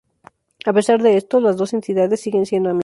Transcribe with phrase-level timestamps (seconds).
[0.65, 2.79] A pesar de esto, las dos entidades siguen siendo amigos.